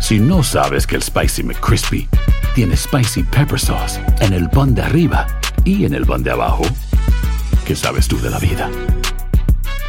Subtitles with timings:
[0.00, 2.08] Si no sabes que el Spicy McCrispy
[2.54, 5.26] tiene Spicy Pepper Sauce en el pan de arriba
[5.64, 6.64] y en el pan de abajo,
[7.66, 8.70] ¿qué sabes tú de la vida?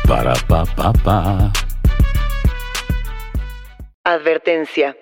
[0.07, 1.51] Para, pa, pa, pa.
[4.03, 4.97] Advertencia.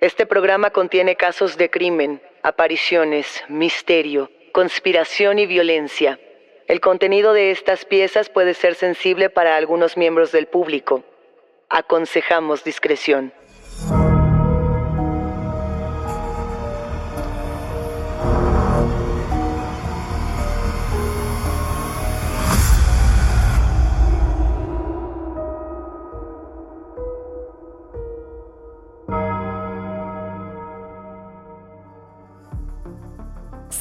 [0.00, 6.20] Este programa contiene casos de crimen, apariciones, misterio, conspiración y violencia.
[6.68, 11.04] El contenido de estas piezas puede ser sensible para algunos miembros del público.
[11.68, 13.32] Aconsejamos discreción.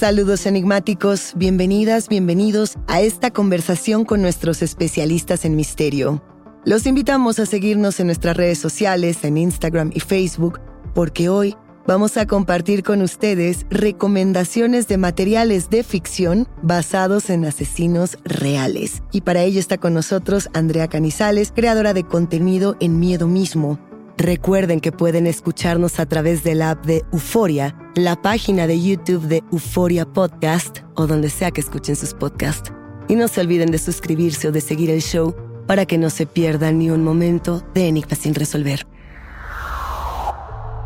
[0.04, 6.22] Saludos enigmáticos, bienvenidas, bienvenidos a esta conversación con nuestros especialistas en misterio.
[6.66, 10.60] Los invitamos a seguirnos en nuestras redes sociales, en Instagram y Facebook,
[10.94, 11.56] porque hoy
[11.88, 19.04] vamos a compartir con ustedes recomendaciones de materiales de ficción basados en asesinos reales.
[19.14, 23.80] Y para ello está con nosotros Andrea Canizales, creadora de contenido en Miedo Mismo.
[24.18, 29.28] Recuerden que pueden escucharnos a través de la app de Euforia, la página de YouTube
[29.28, 32.72] de Euforia Podcast o donde sea que escuchen sus podcasts.
[33.08, 35.36] Y no se olviden de suscribirse o de seguir el show
[35.68, 38.88] para que no se pierdan ni un momento de Enigma sin resolver.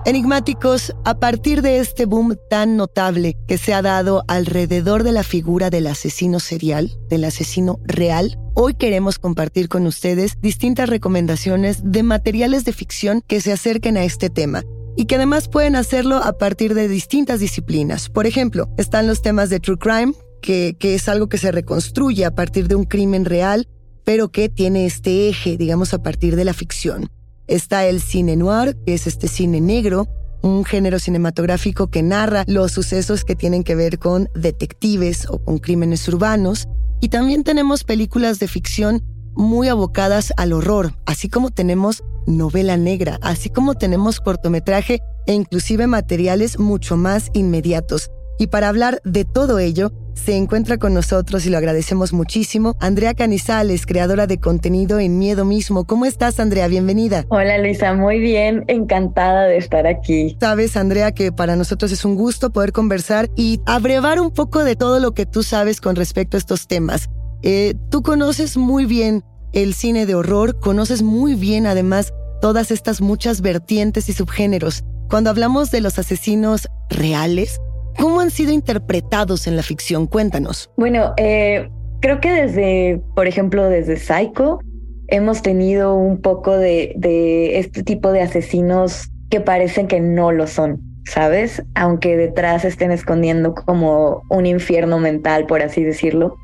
[0.06, 5.24] Enigmáticos, a partir de este boom tan notable que se ha dado alrededor de la
[5.24, 12.04] figura del asesino serial, del asesino real, hoy queremos compartir con ustedes distintas recomendaciones de
[12.04, 14.64] materiales de ficción que se acerquen a este tema
[14.98, 18.10] y que además pueden hacerlo a partir de distintas disciplinas.
[18.10, 22.34] Por ejemplo, están los temas de True Crime, que, es algo que se reconstruye a
[22.34, 23.68] partir de un crimen real,
[24.04, 27.10] pero que tiene este eje, digamos, a partir de la ficción.
[27.48, 30.08] Está el cine noir, que es este cine negro,
[30.42, 35.60] un género cinematográfico que narra los sucesos que tienen que ver con detectives o con
[35.60, 36.68] crímenes urbanos.
[37.02, 39.04] Y también tenemos películas de ficción
[39.38, 45.88] muy abocadas al horror, así como tenemos novela negra, así como tenemos cortometraje e inclusive
[45.88, 48.12] materiales mucho más inmediatos.
[48.40, 53.14] Y para hablar de todo ello, se encuentra con nosotros y lo agradecemos muchísimo Andrea
[53.14, 55.86] Canizales, creadora de contenido en Miedo Mismo.
[55.86, 56.68] ¿Cómo estás, Andrea?
[56.68, 57.26] Bienvenida.
[57.30, 60.38] Hola Luisa, muy bien, encantada de estar aquí.
[60.40, 64.76] Sabes, Andrea, que para nosotros es un gusto poder conversar y abrevar un poco de
[64.76, 67.10] todo lo que tú sabes con respecto a estos temas.
[67.44, 73.02] Eh, tú conoces muy bien el cine de horror, conoces muy bien además todas estas
[73.02, 74.84] muchas vertientes y subgéneros.
[75.10, 77.60] Cuando hablamos de los asesinos reales,
[77.98, 80.06] ¿Cómo han sido interpretados en la ficción?
[80.06, 80.70] Cuéntanos.
[80.78, 81.68] Bueno, eh,
[82.00, 84.60] creo que desde, por ejemplo, desde Psycho,
[85.08, 90.46] hemos tenido un poco de, de este tipo de asesinos que parecen que no lo
[90.46, 91.64] son, ¿sabes?
[91.74, 96.38] Aunque detrás estén escondiendo como un infierno mental, por así decirlo.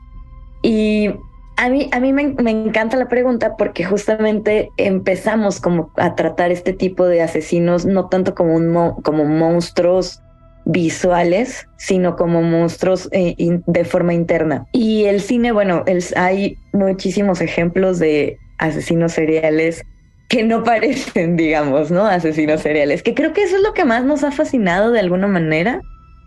[0.63, 1.09] Y
[1.57, 6.51] a mí, a mí me, me, encanta la pregunta porque justamente empezamos como a tratar
[6.51, 10.23] este tipo de asesinos no tanto como, un mo como monstruos
[10.65, 14.65] visuales, sino como monstruos eh, de forma interna.
[14.71, 15.83] Y el cine, bueno,
[16.15, 19.83] hay muchísimos ejemplos de asesinos seriales
[20.29, 22.05] que no parecen, digamos, ¿no?
[22.05, 25.27] Asesinos seriales, que creo que eso es lo que más nos ha fascinado de alguna
[25.27, 25.81] manera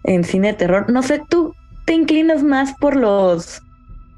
[0.04, 0.90] en cine de terror.
[0.90, 1.54] No sé, tú
[1.86, 3.62] te inclinas más por los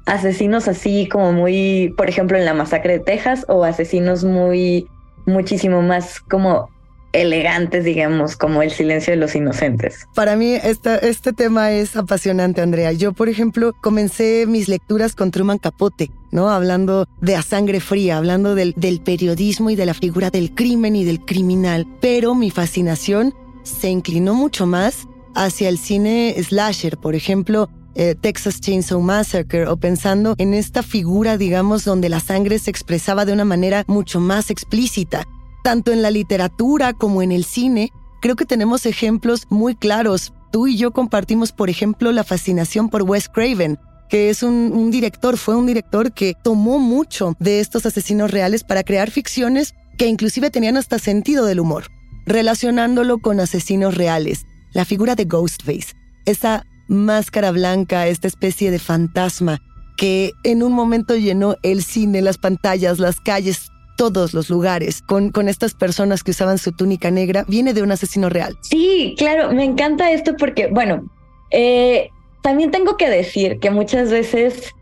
[0.09, 4.87] asesinos así como muy, por ejemplo, en la masacre de Texas o asesinos muy,
[5.25, 6.69] muchísimo más como
[7.11, 10.07] elegantes, digamos, como el silencio de los inocentes.
[10.13, 12.91] Para mí este tema es apasionante, Andrea.
[12.91, 16.49] Yo, por ejemplo, comencé mis lecturas con Truman Capote, ¿no?
[16.49, 20.95] Hablando de a sangre fría, hablando del, del periodismo y de la figura del crimen
[20.95, 21.87] y del criminal.
[21.99, 23.33] Pero mi fascinación
[23.63, 27.69] se inclinó mucho más hacia el cine slasher, por ejemplo,
[27.99, 33.25] eh, Texas Chainsaw Massacre o pensando en esta figura, digamos, donde la sangre se expresaba
[33.25, 35.27] de una manera mucho más explícita.
[35.65, 37.91] Tanto en la literatura como en el cine,
[38.21, 40.31] creo que tenemos ejemplos muy claros.
[40.49, 43.77] Tú y yo compartimos, por ejemplo, la fascinación por Wes Craven,
[44.09, 48.63] que es un, un director, fue un director que tomó mucho de estos asesinos reales
[48.63, 51.87] para crear ficciones que inclusive tenían hasta sentido del humor,
[52.25, 54.45] relacionándolo con asesinos reales.
[54.71, 59.61] La figura de Ghostface, esa máscara blanca, esta especie de fantasma
[59.99, 65.29] que en un momento llenó el cine, las pantallas, las calles, todos los lugares con,
[65.29, 68.57] con estas personas que usaban su túnica negra viene de un asesino real.
[68.61, 71.03] Sí, claro, me encanta esto porque, bueno,
[71.51, 74.73] eh, también tengo que decir que muchas veces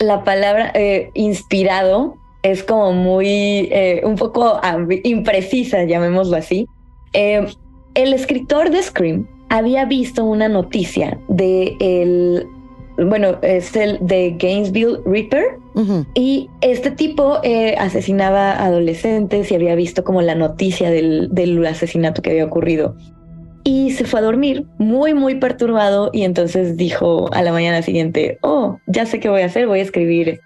[0.00, 4.60] la palabra eh, inspirado es como muy, eh, un poco
[5.04, 6.66] imprecisa, llamémoslo así.
[7.12, 12.46] el escritor de Scream había visto una noticia de el
[12.98, 15.58] bueno, es el de Gainesville Reaper.
[16.14, 22.22] Y este tipo eh, asesinaba adolescentes y había visto como la noticia del, del, asesinato
[22.22, 22.96] que había ocurrido.
[23.62, 28.38] Y se fue a dormir muy, muy perturbado y entonces dijo a la mañana siguiente,
[28.40, 30.40] oh, ya sé qué voy a hacer, voy a escribir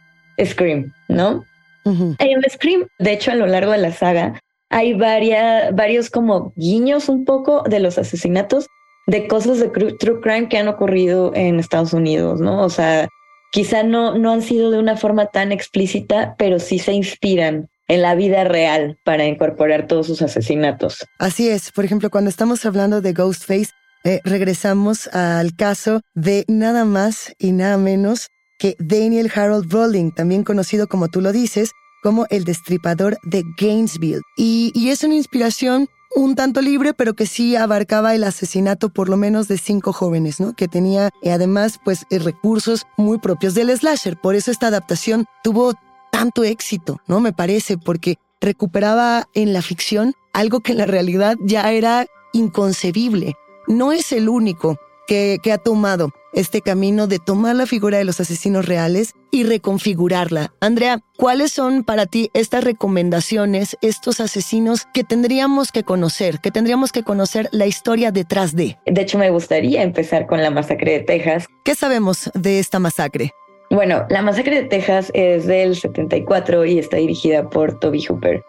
[0.45, 1.45] Scream, ¿no?
[1.85, 7.09] En Scream, de hecho, a lo largo de la saga, hay varias, varios como guiños
[7.09, 8.67] un poco de los asesinatos
[9.07, 12.63] de cosas de true crime que han ocurrido en Estados Unidos, ¿no?
[12.63, 13.09] O sea,
[13.53, 18.03] quizá no, no han sido de una forma tan explícita, pero sí se inspiran en
[18.03, 21.05] la vida real para incorporar todos sus asesinatos.
[21.19, 21.73] Así es.
[21.73, 23.71] Por ejemplo, cuando estamos hablando de Ghostface,
[24.05, 28.29] eh, regresamos al caso de nada más y nada menos
[28.61, 34.23] que Daniel Harold Rowling, también conocido como tú lo dices, como el destripador de Gainesville.
[34.37, 39.09] Y, y es una inspiración un tanto libre, pero que sí abarcaba el asesinato por
[39.09, 40.55] lo menos de cinco jóvenes, ¿no?
[40.55, 44.17] Que tenía eh, además pues eh, recursos muy propios del slasher.
[44.17, 45.75] Por eso esta adaptación tuvo
[46.11, 47.21] tanto éxito, ¿no?
[47.21, 53.35] Me parece, porque recuperaba en la ficción algo que en la realidad ya era inconcebible.
[53.69, 54.79] No es el único
[55.11, 59.43] que, que ha tomado este camino de tomar la figura de los asesinos reales y
[59.43, 60.53] reconfigurarla.
[60.61, 66.93] Andrea, ¿cuáles son para ti estas recomendaciones, estos asesinos que tendríamos que conocer, que tendríamos
[66.93, 68.79] que conocer la historia detrás de?
[68.87, 71.47] De hecho, me gustaría empezar con la masacre de Texas.
[71.65, 73.33] ¿Qué sabemos de esta masacre?
[73.69, 78.45] Bueno, la masacre de Texas es del 74 y está dirigida por Toby Hooper.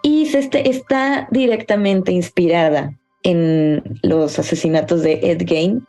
[0.00, 5.86] Y este, está directamente inspirada en los asesinatos de Ed Gein,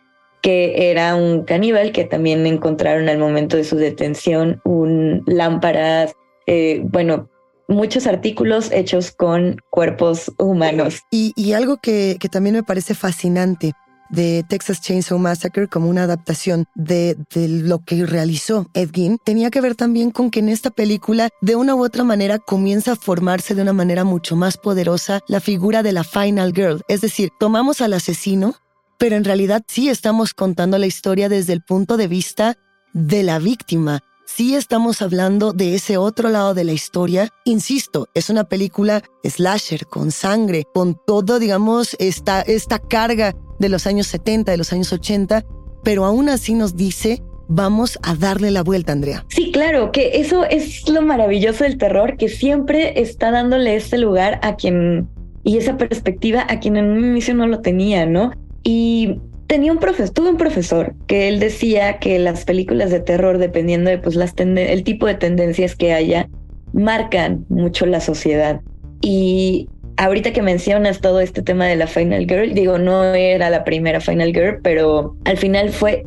[0.48, 6.14] que era un caníbal que también encontraron al momento de su detención un lámparas,
[6.46, 7.30] eh, bueno,
[7.68, 11.02] muchos artículos hechos con cuerpos humanos.
[11.12, 13.74] Y, algo que, que, también me parece fascinante
[14.10, 19.52] de Texas Chainsaw Massacre como una adaptación de, de, lo que realizó Ed Gein tenía
[19.52, 22.96] que ver también con que en esta película de una u otra manera comienza a
[22.96, 26.84] formarse de una manera mucho más poderosa la figura de la Final Girl.
[26.88, 28.56] Es decir, tomamos al asesino,
[28.98, 32.58] pero en realidad sí estamos contando la historia desde el punto de vista
[32.94, 34.02] de la víctima.
[34.26, 37.30] Sí estamos hablando de ese otro lado de la historia.
[37.46, 43.88] Insisto, es una película slasher, con sangre, con todo, digamos, esta, esta carga de los
[43.88, 45.46] años 70, de los años 80,
[45.84, 49.26] pero aún así nos dice, vamos a darle la vuelta, Andrea.
[49.30, 54.40] Sí, claro, que eso es lo maravilloso del terror, que siempre está dándole este lugar
[54.44, 55.08] a quien,
[55.44, 58.32] y esa perspectiva a quien en un inicio no lo tenía, ¿no?
[58.70, 63.38] Y tenía un profesor, tuve un profesor que él decía que las películas de terror,
[63.38, 66.28] dependiendo de pues las el tipo de tendencias que haya,
[66.74, 68.60] marcan mucho la sociedad.
[69.00, 73.64] Y ahorita que mencionas todo este tema de la Final Girl, digo, no era la
[73.64, 76.06] primera Final Girl, pero al final fue,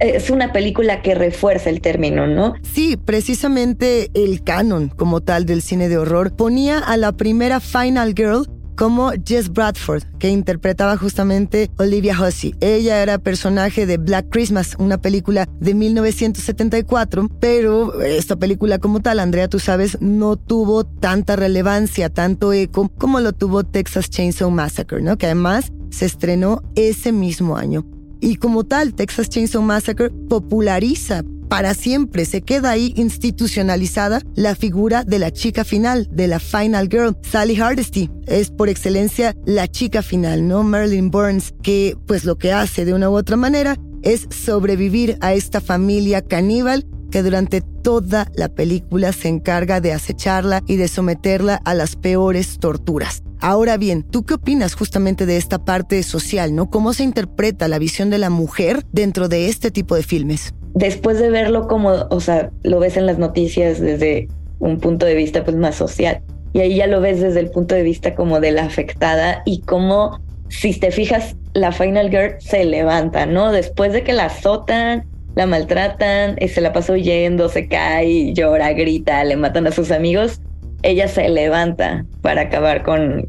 [0.00, 2.54] es una película que refuerza el término, ¿no?
[2.62, 8.14] Sí, precisamente el canon como tal del cine de horror ponía a la primera Final
[8.16, 8.48] Girl
[8.80, 12.54] como Jess Bradford, que interpretaba justamente Olivia Hussey.
[12.60, 19.18] Ella era personaje de Black Christmas, una película de 1974, pero esta película como tal,
[19.18, 25.02] Andrea, tú sabes, no tuvo tanta relevancia, tanto eco como lo tuvo Texas Chainsaw Massacre,
[25.02, 25.18] ¿no?
[25.18, 27.84] Que además se estrenó ese mismo año.
[28.18, 35.02] Y como tal, Texas Chainsaw Massacre populariza para siempre, se queda ahí institucionalizada la figura
[35.02, 37.16] de la chica final, de la final girl.
[37.28, 40.62] Sally Hardesty es por excelencia la chica final, ¿no?
[40.62, 45.34] Marilyn Burns, que pues lo que hace de una u otra manera es sobrevivir a
[45.34, 51.60] esta familia caníbal que durante toda la película se encarga de acecharla y de someterla
[51.64, 53.24] a las peores torturas.
[53.40, 56.70] Ahora bien, ¿tú qué opinas justamente de esta parte social, no?
[56.70, 60.54] ¿Cómo se interpreta la visión de la mujer dentro de este tipo de filmes?
[60.74, 64.28] Después de verlo como, o sea, lo ves en las noticias desde
[64.60, 66.22] un punto de vista pues más social.
[66.52, 69.60] Y ahí ya lo ves desde el punto de vista como de la afectada y
[69.62, 73.52] cómo, si te fijas, la Final Girl se levanta, ¿no?
[73.52, 78.72] Después de que la azotan, la maltratan, y se la pasa huyendo, se cae, llora,
[78.72, 80.40] grita, le matan a sus amigos,
[80.82, 83.26] ella se levanta para acabar con,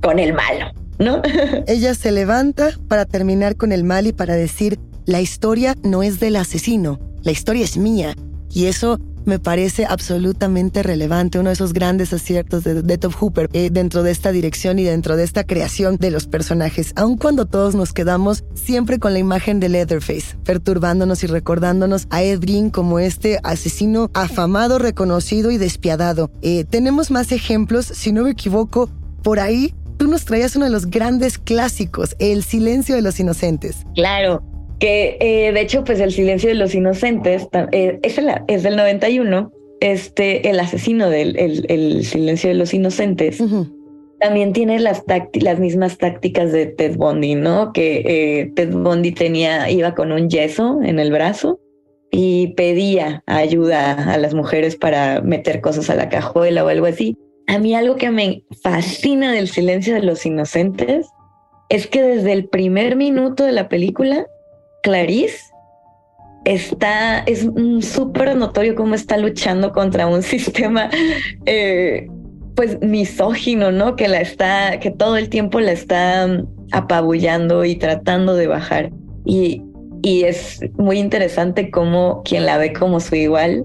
[0.00, 0.66] con el malo,
[0.98, 1.20] ¿no?
[1.66, 6.20] ella se levanta para terminar con el mal y para decir, la historia no es
[6.20, 8.14] del asesino, la historia es mía.
[8.50, 13.48] Y eso me parece absolutamente relevante, uno de esos grandes aciertos de, de Top Hooper
[13.52, 17.46] eh, dentro de esta dirección y dentro de esta creación de los personajes, aun cuando
[17.46, 22.70] todos nos quedamos siempre con la imagen de Leatherface, perturbándonos y recordándonos a Ed Gein
[22.70, 26.30] como este asesino afamado, reconocido y despiadado.
[26.42, 28.90] Eh, tenemos más ejemplos, si no me equivoco,
[29.22, 33.78] por ahí tú nos traías uno de los grandes clásicos, El silencio de los inocentes.
[33.94, 34.42] Claro,
[34.78, 39.52] que eh, de hecho, pues el silencio de los inocentes eh, es, es, del 91,
[39.80, 43.42] este, el asesino del el, silencio de los inocentes.
[44.20, 45.02] También tiene las,
[45.34, 47.72] las mismas tácticas de Ted Bundy, ¿no?
[47.72, 51.60] Que eh, Ted Bundy tenía, iba con un yeso en el brazo
[52.10, 57.18] y pedía ayuda a las mujeres para meter cosas a la cajuela o algo así.
[57.46, 61.06] A mí algo que me fascina del silencio de los inocentes
[61.68, 64.26] es que desde el primer minuto de la película
[64.84, 65.38] Clarice
[66.44, 67.48] está, es
[67.80, 70.90] súper notorio cómo está luchando contra un sistema
[71.46, 72.06] eh,
[72.54, 73.96] pues misógino, ¿no?
[73.96, 76.28] Que la está, que todo el tiempo la está
[76.70, 78.92] apabullando y tratando de bajar.
[79.24, 79.62] Y,
[80.02, 83.64] y es muy interesante cómo quien la ve como su igual,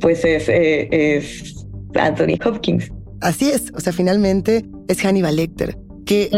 [0.00, 2.90] pues es, eh, es Anthony Hopkins.
[3.20, 6.30] Así es, o sea, finalmente es Hannibal Lecter que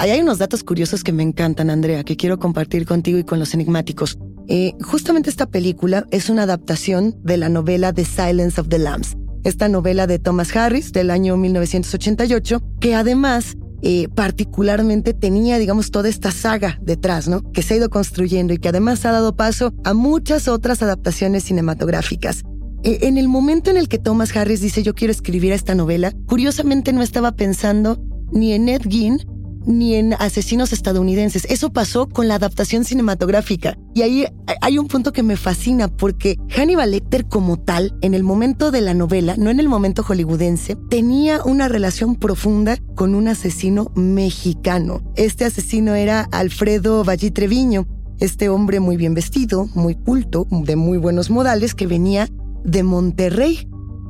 [0.00, 3.38] ahí hay unos datos curiosos que me encantan, Andrea, que quiero compartir contigo y con
[3.38, 4.18] los enigmáticos.
[4.48, 9.16] Eh, justamente esta película es una adaptación de la novela The Silence of the Lambs,
[9.44, 16.08] esta novela de Thomas Harris del año 1988, que además eh, particularmente tenía, digamos, toda
[16.08, 17.42] esta saga detrás, ¿no?
[17.52, 21.44] Que se ha ido construyendo y que además ha dado paso a muchas otras adaptaciones
[21.44, 22.42] cinematográficas.
[22.82, 26.12] Eh, en el momento en el que Thomas Harris dice yo quiero escribir esta novela,
[26.26, 29.20] curiosamente no estaba pensando ni en Ed Gein,
[29.66, 31.44] ni en asesinos estadounidenses.
[31.50, 33.76] Eso pasó con la adaptación cinematográfica.
[33.94, 34.26] Y ahí
[34.62, 38.80] hay un punto que me fascina porque Hannibal Lecter como tal, en el momento de
[38.80, 45.02] la novela, no en el momento hollywoodense, tenía una relación profunda con un asesino mexicano.
[45.14, 47.86] Este asesino era Alfredo Valli Treviño,
[48.18, 52.28] este hombre muy bien vestido, muy culto, de muy buenos modales, que venía
[52.64, 53.66] de Monterrey.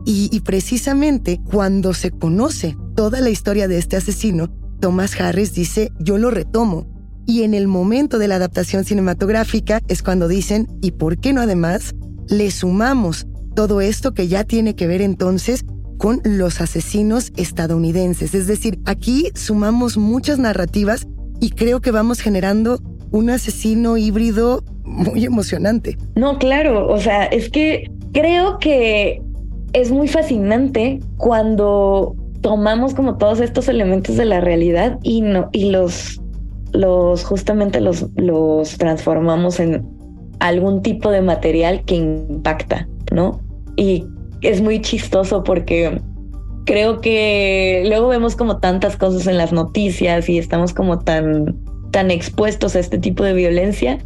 [0.07, 6.19] Y precisamente cuando se conoce toda la historia de este asesino, Thomas Harris dice, yo
[6.19, 6.87] lo retomo.
[7.27, 11.41] Y en el momento de la adaptación cinematográfica es cuando dicen, ¿y por qué no
[11.41, 11.95] además
[12.29, 13.27] le sumamos
[13.57, 15.65] todo esto que ya tiene que ver entonces
[15.97, 18.35] con los asesinos estadounidenses?
[18.35, 21.07] Es decir, aquí sumamos muchas narrativas
[21.41, 25.97] y creo que vamos generando un asesino híbrido muy emocionante.
[26.17, 29.23] No, claro, o sea, es que creo que
[29.73, 35.71] es muy fascinante cuando tomamos como todos estos elementos de la realidad y no y
[35.71, 36.21] los
[36.73, 39.87] los justamente los los transformamos en
[40.39, 43.41] algún tipo de material que impacta, ¿no?
[43.77, 44.07] Y
[44.41, 46.01] es muy chistoso porque
[46.65, 51.57] creo que luego vemos como tantas cosas en las noticias y estamos como tan
[51.91, 53.99] tan expuestos a este tipo de violencia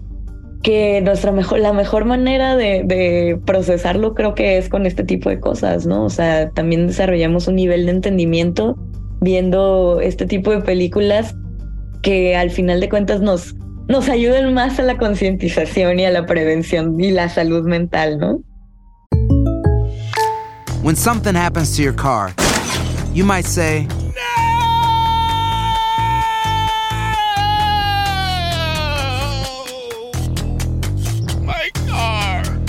[0.65, 5.39] que nuestra mejor, la mejor manera de, procesarlo creo que es con este tipo de
[5.39, 6.05] cosas, ¿no?
[6.05, 8.75] O sea, también desarrollamos un nivel de entendimiento
[9.21, 11.37] viendo este tipo de películas
[12.03, 13.55] que al final de cuentas nos,
[13.89, 18.41] nos ayuden más a la concientización y a la prevención y la salud mental, ¿no?
[20.83, 22.33] When something happens to your car,
[23.13, 23.87] you might say,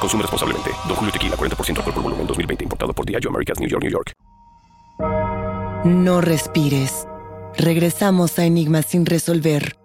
[0.00, 0.70] Consume responsablemente.
[0.88, 2.64] Don Julio Tequila, 40% alcohol por volumen, 2020.
[2.64, 4.12] Importado por Diageo Americas, New York, New York.
[5.84, 7.06] No respires.
[7.56, 9.79] Regresamos a Enigmas sin resolver.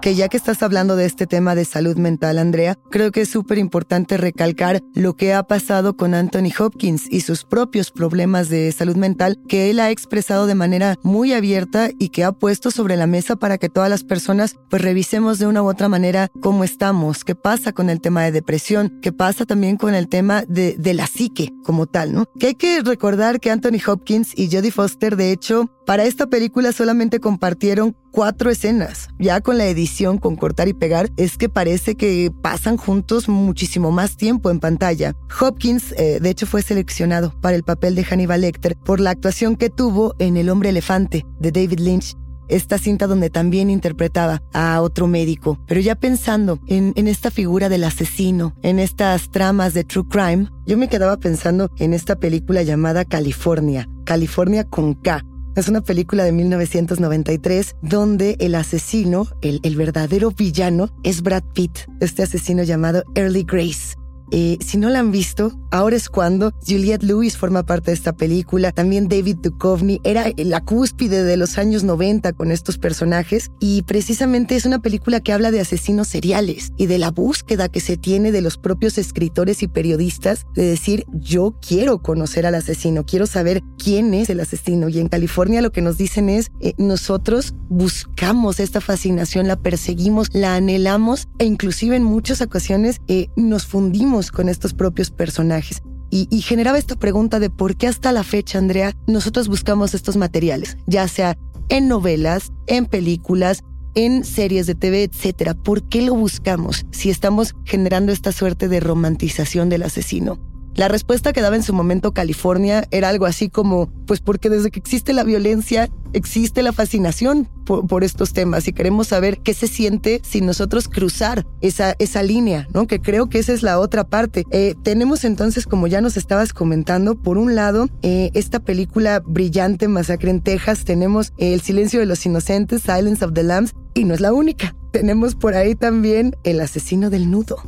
[0.00, 3.28] Que ya que estás hablando de este tema de salud mental, Andrea, creo que es
[3.28, 8.70] súper importante recalcar lo que ha pasado con Anthony Hopkins y sus propios problemas de
[8.70, 12.96] salud mental que él ha expresado de manera muy abierta y que ha puesto sobre
[12.96, 16.62] la mesa para que todas las personas pues revisemos de una u otra manera cómo
[16.62, 20.76] estamos, qué pasa con el tema de depresión, qué pasa también con el tema de,
[20.78, 22.26] de la psique como tal, ¿no?
[22.38, 26.72] Que hay que recordar que Anthony Hopkins y Jodie Foster, de hecho, para esta película
[26.72, 29.08] solamente compartieron cuatro escenas.
[29.18, 33.90] Ya con la edición, con cortar y pegar, es que parece que pasan juntos muchísimo
[33.90, 35.14] más tiempo en pantalla.
[35.40, 39.56] Hopkins, eh, de hecho, fue seleccionado para el papel de Hannibal Lecter por la actuación
[39.56, 42.14] que tuvo en El hombre elefante de David Lynch
[42.48, 45.58] esta cinta donde también interpretaba a otro médico.
[45.66, 50.48] Pero ya pensando en, en, esta figura del asesino, en estas tramas de true crime,
[50.66, 55.24] yo me quedaba pensando en esta película llamada California, California con K.
[55.58, 61.80] Es una película de 1993 donde el asesino, el, el verdadero villano, es Brad Pitt,
[61.98, 63.96] este asesino llamado Early Grace.
[64.30, 68.14] Eh, si no la han visto, ahora es cuando Juliette Lewis forma parte de esta
[68.14, 68.72] película.
[68.72, 73.50] También David Duchovny era la cúspide de los años 90 con estos personajes.
[73.60, 77.80] Y precisamente es una película que habla de asesinos seriales y de la búsqueda que
[77.80, 83.04] se tiene de los propios escritores y periodistas de decir, yo quiero conocer al asesino,
[83.04, 84.88] quiero saber quién es el asesino.
[84.88, 90.28] Y en California lo que nos dicen es, eh, nosotros buscamos esta fascinación, la perseguimos,
[90.32, 95.82] la anhelamos e inclusive en muchas ocasiones eh, nos fundimos con estos propios personajes.
[96.10, 100.16] Y, y, generaba esta pregunta de por qué hasta la fecha, Andrea, nosotros buscamos estos
[100.16, 101.36] materiales, ya sea
[101.68, 103.62] en novelas, en películas,
[103.94, 105.54] en series de TV, etcétera.
[105.54, 110.38] ¿Por qué lo buscamos si estamos generando esta suerte de romantización del asesino?
[110.78, 114.70] La respuesta que daba en su momento California era algo así como, pues porque desde
[114.70, 119.66] que existe la violencia, existe la fascinación por, estos temas y queremos saber qué se
[119.66, 122.86] siente sin nosotros cruzar esa, esa línea, ¿no?
[122.86, 124.44] Que creo que esa es la otra parte.
[124.52, 129.88] Eh, tenemos entonces, como ya nos estabas comentando, por un lado, eh, esta película brillante,
[129.88, 134.14] Masacre en Texas, tenemos El silencio de los inocentes, Silence of the Lambs, y no
[134.14, 134.76] es la única.
[134.92, 137.64] Tenemos por ahí también El asesino del nudo.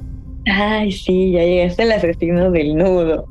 [0.47, 3.27] Ay, sí, ya llegaste al asesino del nudo.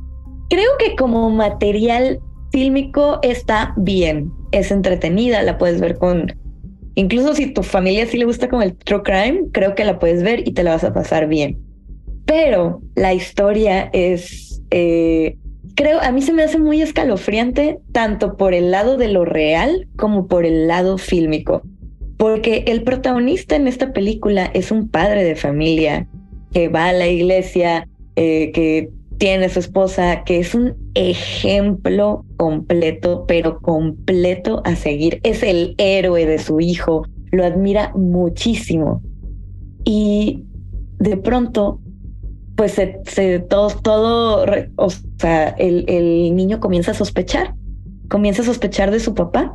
[0.50, 2.20] Creo que como material
[2.52, 6.34] fílmico está bien, es entretenida, la puedes ver con...
[6.96, 10.24] Incluso si tu familia sí le gusta como el true crime, creo que la puedes
[10.24, 11.58] ver y te la vas a pasar bien.
[12.26, 15.38] Pero la historia es, eh,
[15.76, 19.88] creo, a mí se me hace muy escalofriante, tanto por el lado de lo real
[19.98, 21.62] como por el lado fílmico.
[22.18, 26.08] Porque el protagonista en esta película es un padre de familia
[26.54, 33.26] que va a la iglesia, eh, que tiene su esposa, que es un ejemplo completo,
[33.28, 35.20] pero completo a seguir.
[35.24, 39.02] Es el héroe de su hijo, lo admira muchísimo.
[39.84, 40.46] Y
[41.00, 41.80] de pronto
[42.60, 47.56] pues se, todo, todo, o sea, el, el niño comienza a sospechar,
[48.10, 49.54] comienza a sospechar de su papá.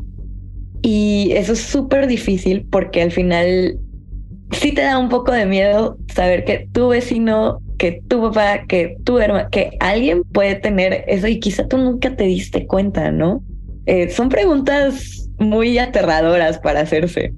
[0.80, 3.78] Y eso es súper difícil porque al final
[4.52, 8.96] sí te da un poco de miedo saber que tu vecino, que tu papá, que
[9.04, 13.42] tu hermano, que alguien puede tener eso y quizá tú nunca te diste cuenta, ¿no?
[13.86, 17.34] Eh, son preguntas muy aterradoras para hacerse.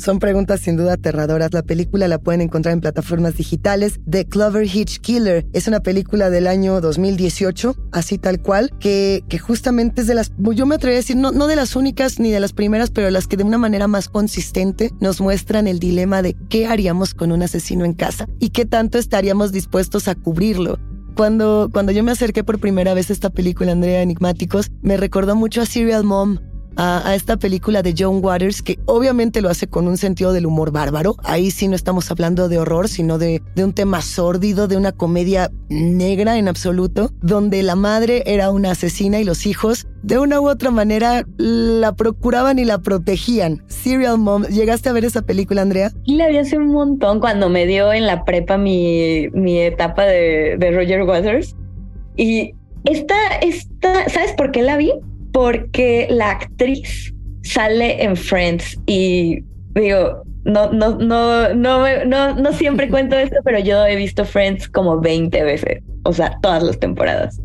[0.00, 1.52] Son preguntas sin duda aterradoras.
[1.52, 4.00] La película la pueden encontrar en plataformas digitales.
[4.08, 9.38] The Clover Hitch Killer es una película del año 2018, así tal cual, que, que
[9.38, 12.30] justamente es de las, yo me atrevería a decir, no, no de las únicas ni
[12.30, 16.22] de las primeras, pero las que de una manera más consistente nos muestran el dilema
[16.22, 20.78] de qué haríamos con un asesino en casa y qué tanto estaríamos dispuestos a cubrirlo.
[21.14, 25.36] Cuando, cuando yo me acerqué por primera vez a esta película, Andrea Enigmáticos, me recordó
[25.36, 26.38] mucho a Serial Mom,
[26.76, 30.70] a, esta película de John Waters, que obviamente lo hace con un sentido del humor
[30.70, 31.16] bárbaro.
[31.24, 34.92] Ahí sí no estamos hablando de horror, sino de, de un tema sórdido, de una
[34.92, 40.40] comedia negra en absoluto, donde la madre era una asesina y los hijos de una
[40.40, 43.62] u otra manera la procuraban y la protegían.
[43.68, 45.92] Serial Mom, ¿llegaste a ver esa película, Andrea?
[46.06, 50.56] La vi hace un montón cuando me dio en la prepa mi, mi etapa de,
[50.58, 51.54] de Roger Waters.
[52.16, 52.54] Y
[52.84, 54.92] esta, esta, ¿sabes por qué la vi?
[55.32, 62.88] Porque la actriz sale en Friends y digo, no, no, no, no, no, no siempre
[62.90, 67.40] cuento esto, pero yo he visto Friends como 20 veces, o sea, todas las temporadas.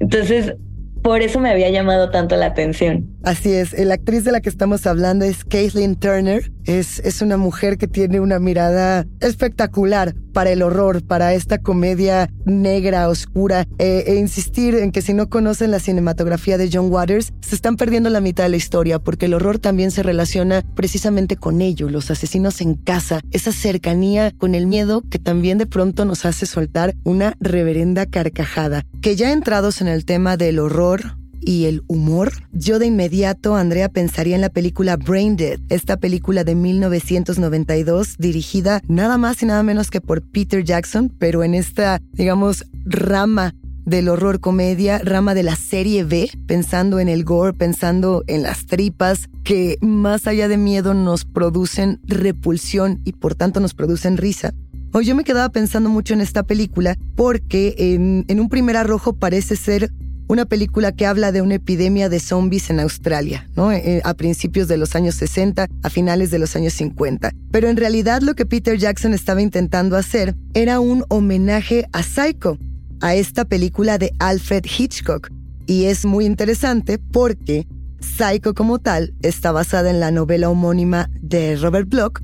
[0.00, 0.54] Entonces,
[1.02, 3.08] por eso me había llamado tanto la atención.
[3.28, 6.50] Así es, la actriz de la que estamos hablando es Caitlin Turner.
[6.64, 12.30] Es, es una mujer que tiene una mirada espectacular para el horror, para esta comedia
[12.46, 17.34] negra, oscura, eh, e insistir en que si no conocen la cinematografía de John Waters,
[17.42, 21.36] se están perdiendo la mitad de la historia, porque el horror también se relaciona precisamente
[21.36, 26.06] con ello, los asesinos en casa, esa cercanía con el miedo que también de pronto
[26.06, 28.84] nos hace soltar una reverenda carcajada.
[29.02, 33.88] Que ya entrados en el tema del horror, y el humor, yo de inmediato, Andrea,
[33.88, 39.62] pensaría en la película Brain Dead, esta película de 1992 dirigida nada más y nada
[39.62, 43.54] menos que por Peter Jackson, pero en esta, digamos, rama
[43.88, 48.66] del horror comedia, rama de la serie B, pensando en el gore, pensando en las
[48.66, 54.52] tripas, que más allá de miedo nos producen repulsión y por tanto nos producen risa.
[54.92, 59.14] Hoy yo me quedaba pensando mucho en esta película porque en, en un primer arrojo
[59.14, 59.90] parece ser
[60.28, 63.72] una película que habla de una epidemia de zombies en Australia, ¿no?
[63.72, 67.32] Eh, eh, a principios de los años 60, a finales de los años 50.
[67.50, 72.58] Pero en realidad lo que Peter Jackson estaba intentando hacer era un homenaje a Psycho,
[73.00, 75.30] a esta película de Alfred Hitchcock.
[75.66, 77.66] Y es muy interesante porque
[78.00, 82.20] Psycho como tal está basada en la novela homónima de Robert Bloch,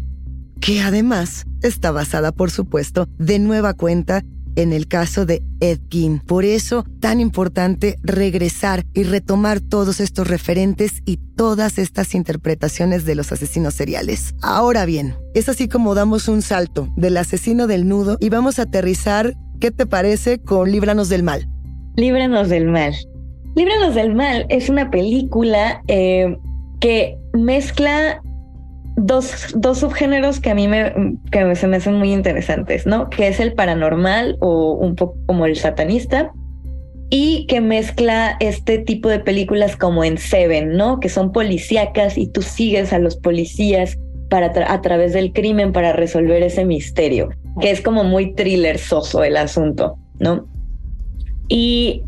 [0.60, 4.24] que además está basada, por supuesto, de nueva cuenta
[4.56, 5.80] en el caso de Ed
[6.26, 13.14] Por eso, tan importante regresar y retomar todos estos referentes y todas estas interpretaciones de
[13.14, 14.34] los asesinos seriales.
[14.42, 18.62] Ahora bien, es así como damos un salto del asesino del nudo y vamos a
[18.62, 21.48] aterrizar, ¿qué te parece con Líbranos del Mal?
[21.96, 22.94] Líbranos del Mal.
[23.56, 26.36] Líbranos del Mal es una película eh,
[26.80, 28.20] que mezcla
[28.96, 33.10] dos, dos subgéneros que a mí me, que se me hacen muy interesantes, ¿no?
[33.10, 36.32] Que es el paranormal o un poco como el satanista
[37.10, 41.00] y que mezcla este tipo de películas como en Seven, ¿no?
[41.00, 43.98] Que son policíacas y tú sigues a los policías
[44.30, 47.28] para a través del crimen para resolver ese misterio,
[47.60, 50.48] que es como muy thriller soso el asunto, ¿no?
[51.48, 52.02] Y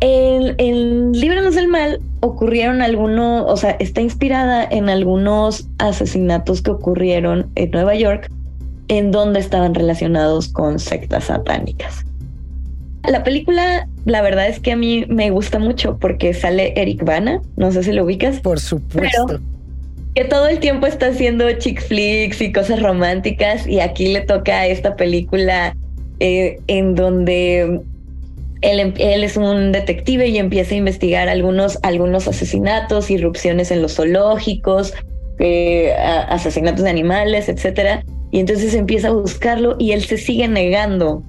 [0.00, 6.70] en, en Líbranos del Mal ocurrieron algunos, o sea, está inspirada en algunos asesinatos que
[6.70, 8.30] ocurrieron en Nueva York
[8.88, 12.04] en donde estaban relacionados con sectas satánicas.
[13.08, 17.40] La película, la verdad es que a mí me gusta mucho porque sale Eric Bana,
[17.56, 18.40] no sé si lo ubicas.
[18.40, 19.40] Por supuesto.
[20.14, 24.66] que todo el tiempo está haciendo chick flicks y cosas románticas y aquí le toca
[24.66, 25.74] esta película
[26.18, 27.80] eh, en donde
[28.62, 33.94] Em, él, es un detective y empieza a investigar algunos, algunos asesinatos, irrupciones en los
[33.94, 34.92] zoológicos,
[35.38, 38.04] eh, asesinatos de animales, etcétera.
[38.30, 41.22] Y entonces empieza a buscarlo y él se sigue negando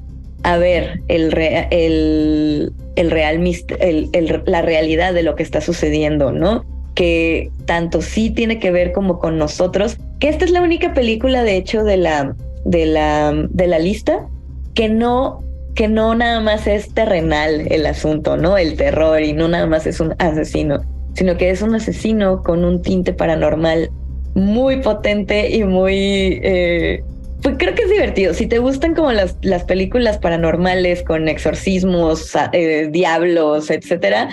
[0.44, 1.34] a ver el,
[1.72, 3.44] el, el real
[3.80, 6.66] el, la realidad de lo que está sucediendo, ¿no?
[6.96, 11.44] Que tanto sí tiene que ver como con nosotros, que esta es la única película,
[11.44, 14.28] de hecho, de la, de la, de la lista
[14.74, 15.44] que no
[15.76, 18.58] que no nada más es terrenal el asunto, ¿no?
[18.58, 20.82] El terror y no nada más es un asesino,
[21.14, 23.90] sino que es un asesino con un tinte paranormal
[24.36, 27.04] muy potente y muy, eh,
[27.42, 28.34] pues creo que es divertido.
[28.34, 34.30] Si te gustan como las, las películas paranormales con exorcismos, eh, diablos, etcétera,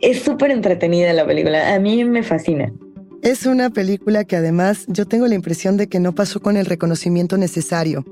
[0.00, 1.74] es súper entretenida la película.
[1.74, 2.72] A mí me fascina.
[3.22, 6.66] Es una película que además yo tengo la impresión de que no pasó con el
[6.66, 8.04] reconocimiento necesario.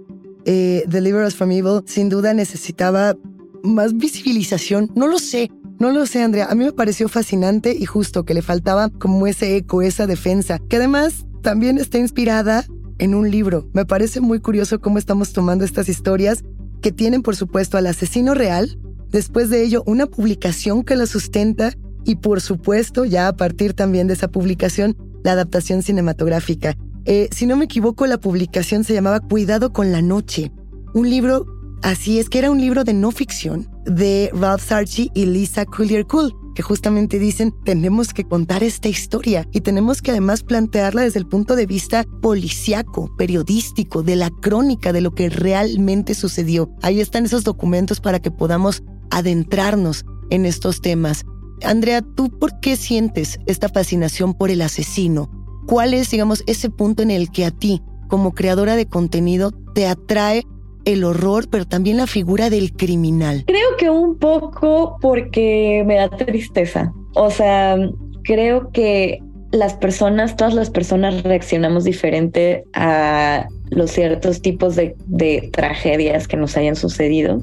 [0.46, 3.16] Eh, Deliver Us From Evil sin duda necesitaba
[3.62, 4.90] más visibilización.
[4.94, 6.46] No lo sé, no lo sé, Andrea.
[6.48, 10.58] A mí me pareció fascinante y justo que le faltaba como ese eco, esa defensa,
[10.68, 12.64] que además también está inspirada
[12.98, 13.68] en un libro.
[13.72, 16.44] Me parece muy curioso cómo estamos tomando estas historias
[16.80, 18.78] que tienen, por supuesto, al asesino real,
[19.10, 21.72] después de ello una publicación que la sustenta
[22.04, 26.76] y, por supuesto, ya a partir también de esa publicación, la adaptación cinematográfica.
[27.06, 30.50] Eh, si no me equivoco, la publicación se llamaba Cuidado con la Noche,
[30.92, 31.46] un libro,
[31.82, 36.04] así es que era un libro de no ficción de Ralph Sarchi y Lisa Collier
[36.06, 41.20] Cool que justamente dicen tenemos que contar esta historia y tenemos que además plantearla desde
[41.20, 46.70] el punto de vista policiaco, periodístico, de la crónica de lo que realmente sucedió.
[46.82, 51.24] Ahí están esos documentos para que podamos adentrarnos en estos temas.
[51.62, 55.30] Andrea, ¿tú por qué sientes esta fascinación por el asesino?
[55.66, 59.86] ¿Cuál es, digamos, ese punto en el que a ti, como creadora de contenido, te
[59.86, 60.44] atrae
[60.84, 63.44] el horror, pero también la figura del criminal?
[63.46, 66.92] Creo que un poco porque me da tristeza.
[67.14, 67.76] O sea,
[68.22, 76.28] creo que las personas, todas las personas reaccionamos diferente a los ciertos tipos de, tragedias
[76.28, 77.42] que nos hayan sucedido.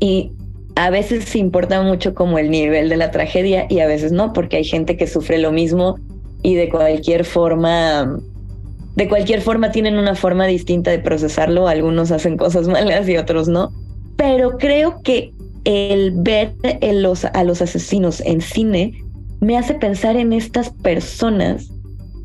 [0.00, 0.32] Y
[0.74, 4.58] a veces importa mucho como el nivel de la tragedia y a veces no, porque
[4.58, 5.98] hay gente que sufre lo mismo
[6.42, 8.18] y de cualquier forma
[8.96, 13.46] de cualquier forma tienen una forma distinta de procesarlo, algunos hacen cosas malas y otros
[13.46, 13.72] no,
[14.16, 15.32] pero creo que
[15.64, 18.94] el ver los, a los asesinos en cine
[19.40, 21.70] me hace pensar en estas personas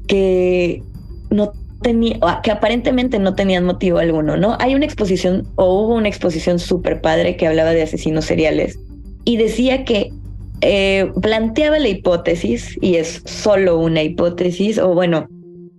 [0.08, 0.82] que
[1.30, 4.56] no tenía, que aparentemente no tenían motivo alguno, ¿no?
[4.60, 8.80] Hay una exposición o hubo una exposición súper padre que hablaba de asesinos seriales
[9.26, 10.14] y decía que
[10.62, 15.28] eh, planteaba la hipótesis, y es solo una hipótesis, o bueno,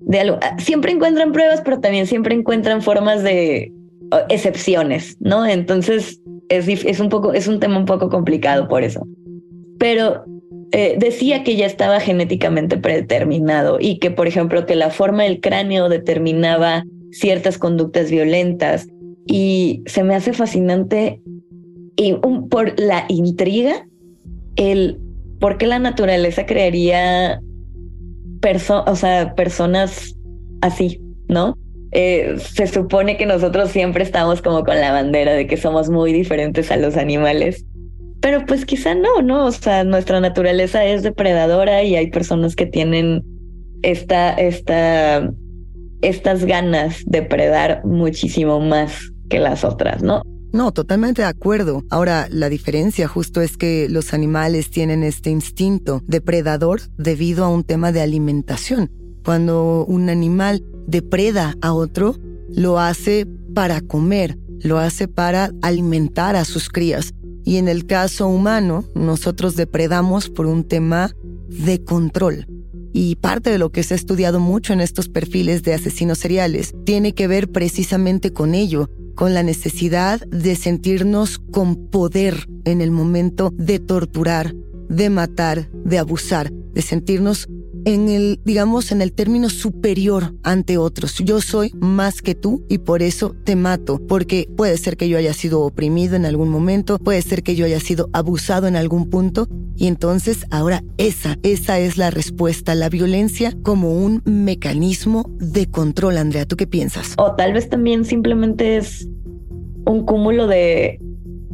[0.01, 0.39] de algo.
[0.43, 3.73] Ah, siempre encuentran pruebas, pero también siempre encuentran formas de
[4.29, 5.47] excepciones, ¿no?
[5.47, 9.07] Entonces es, un poco, es un tema un poco complicado por eso.
[9.79, 10.25] Pero
[10.73, 15.41] eh, decía que ya estaba genéticamente predeterminado y que, por ejemplo, que la forma del
[15.41, 18.89] cráneo determinaba ciertas conductas violentas
[19.27, 21.21] y se me hace fascinante
[21.97, 22.15] y
[22.51, 23.87] por la intriga,
[24.57, 24.99] el
[25.41, 27.41] por qué la naturaleza crearía
[28.87, 30.17] o sea, personas
[30.61, 31.57] así, ¿no?
[31.93, 36.13] Eh, se supone que nosotros siempre estamos como con la bandera de que somos muy
[36.13, 37.65] diferentes a los animales,
[38.21, 39.47] pero pues quizá no, ¿no?
[39.47, 43.23] O sea, nuestra naturaleza es depredadora y hay personas que tienen
[43.83, 45.31] esta, esta,
[46.01, 50.23] estas ganas de predar muchísimo más que las otras, ¿no?
[50.53, 51.83] No, totalmente de acuerdo.
[51.89, 57.65] Ahora, la diferencia justo es que los animales tienen este instinto depredador debido a un
[57.65, 58.91] tema de alimentación.
[59.25, 62.17] Cuando un animal depreda a otro,
[62.51, 67.15] lo hace para comer, lo hace para alimentar a sus crías.
[67.45, 71.13] Y en el caso humano, nosotros depredamos por un tema
[71.49, 72.47] de control.
[72.93, 76.75] Y parte de lo que se ha estudiado mucho en estos perfiles de asesinos seriales
[76.85, 82.91] tiene que ver precisamente con ello, con la necesidad de sentirnos con poder en el
[82.91, 84.55] momento de torturar,
[84.89, 87.49] de matar, de abusar, de sentirnos
[87.85, 91.19] en el, digamos, en el término superior ante otros.
[91.19, 95.19] Yo soy más que tú y por eso te mato, porque puede ser que yo
[95.19, 99.11] haya sido oprimido en algún momento, puede ser que yo haya sido abusado en algún
[99.11, 105.67] punto y entonces ahora esa, esa es la respuesta, la violencia como un mecanismo de
[105.67, 106.19] control.
[106.19, 107.15] Andrea, ¿tú qué piensas?
[107.19, 109.09] O tal vez también simplemente es
[109.87, 111.01] un cúmulo de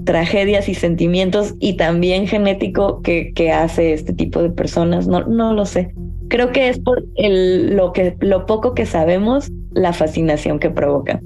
[0.04, 5.06] tragedias y sentimientos y también genético que, hace este tipo de personas.
[5.06, 5.94] No, no lo sé.
[6.28, 11.20] Creo que es por el, lo, que, lo poco que sabemos, la fascinación que provoca.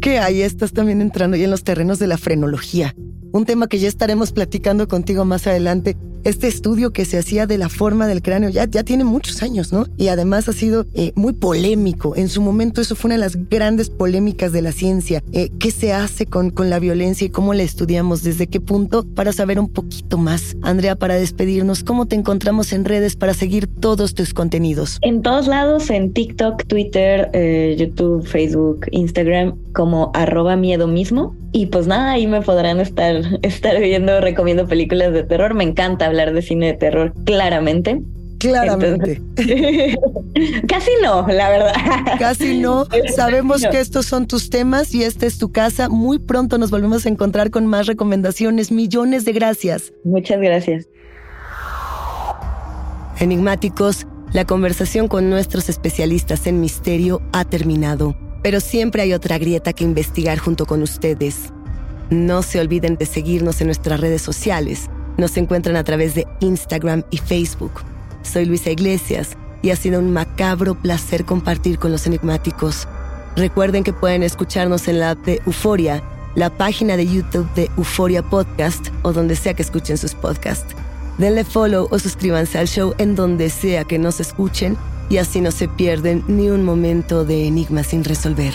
[0.00, 2.94] Que ahí estás también entrando ya en los terrenos de la frenología,
[3.32, 7.58] un tema que ya estaremos platicando contigo más adelante este estudio que se hacía de
[7.58, 9.86] la forma del cráneo ya, ya tiene muchos años, ¿no?
[9.96, 12.16] Y además ha sido eh, muy polémico.
[12.16, 15.22] En su momento eso fue una de las grandes polémicas de la ciencia.
[15.32, 18.22] Eh, ¿Qué se hace con, con la violencia y cómo la estudiamos?
[18.22, 19.04] ¿Desde qué punto?
[19.04, 20.56] Para saber un poquito más.
[20.62, 24.98] Andrea, para despedirnos, ¿cómo te encontramos en redes para seguir todos tus contenidos?
[25.02, 31.34] En todos lados, en TikTok, Twitter, eh, YouTube, Facebook, Instagram, como arroba miedo mismo.
[31.56, 35.54] Y pues nada, ahí me podrán estar, estar viendo, recomiendo películas de terror.
[35.54, 38.02] Me encanta hablar de cine de terror, claramente.
[38.40, 39.22] Claramente.
[40.68, 41.72] casi no, la verdad.
[42.18, 42.86] Casi no.
[43.16, 45.88] Sabemos que estos son tus temas y esta es tu casa.
[45.88, 48.72] Muy pronto nos volvemos a encontrar con más recomendaciones.
[48.72, 49.92] Millones de gracias.
[50.02, 50.88] Muchas gracias.
[53.20, 59.72] Enigmáticos, la conversación con nuestros especialistas en misterio ha terminado, pero siempre hay otra grieta
[59.72, 61.50] que investigar junto con ustedes.
[62.10, 64.90] No se olviden de seguirnos en nuestras redes sociales.
[65.16, 67.72] Nos encuentran a través de Instagram y Facebook.
[68.20, 72.86] Soy Luisa Iglesias y ha sido un macabro placer compartir con los enigmáticos.
[73.34, 76.02] Recuerden que pueden escucharnos en la app de Euforia,
[76.34, 80.76] la página de YouTube de Euforia Podcast o donde sea que escuchen sus podcasts.
[81.16, 84.76] Denle follow o suscríbanse al show en donde sea que nos escuchen
[85.08, 88.54] y así no se pierden ni un momento de enigma sin resolver.